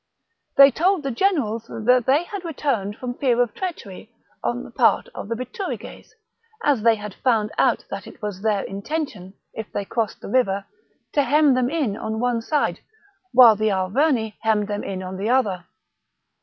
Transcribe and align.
They 0.57 0.71
told 0.71 1.03
the 1.03 1.11
generals 1.11 1.67
that 1.67 2.05
they 2.07 2.23
had 2.23 2.43
returned 2.43 2.97
from 2.97 3.13
fear 3.13 3.39
of 3.39 3.53
treachery 3.53 4.09
on 4.43 4.63
the 4.63 4.71
part 4.71 5.07
of 5.13 5.27
the 5.29 5.35
Bituriges, 5.35 6.13
as 6.63 6.81
they 6.81 6.95
had 6.95 7.13
found 7.13 7.51
out 7.59 7.85
that 7.91 8.07
it 8.07 8.19
was 8.19 8.41
their 8.41 8.63
intention, 8.63 9.35
if 9.53 9.71
they 9.71 9.85
crossed 9.85 10.19
the 10.21 10.27
river, 10.27 10.65
to 11.13 11.21
hem 11.21 11.53
them 11.53 11.69
in 11.69 11.95
on 11.97 12.19
one 12.19 12.41
side, 12.41 12.79
while 13.31 13.55
the 13.55 13.69
Arverni 13.69 14.37
hemmed 14.41 14.67
them 14.67 14.83
in 14.83 15.03
on 15.03 15.17
the 15.17 15.29
other. 15.29 15.65